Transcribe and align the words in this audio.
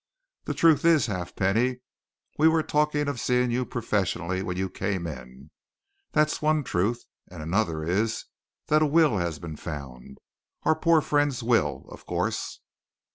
"The 0.45 0.55
truth 0.55 0.83
is, 0.83 1.05
Halfpenny, 1.05 1.81
we 2.39 2.47
were 2.47 2.63
talking 2.63 3.07
of 3.07 3.19
seeing 3.19 3.51
you 3.51 3.67
professionally 3.67 4.41
when 4.41 4.57
you 4.57 4.67
came 4.67 5.05
in. 5.05 5.51
That's 6.11 6.41
one 6.41 6.63
truth 6.63 7.05
another 7.29 7.83
is 7.83 8.25
that 8.65 8.81
a 8.81 8.87
will 8.87 9.17
has 9.19 9.37
been 9.37 9.57
found 9.57 10.17
our 10.63 10.75
poor 10.75 11.01
friend's 11.01 11.43
will, 11.43 11.85
of 11.89 12.07
course." 12.07 12.61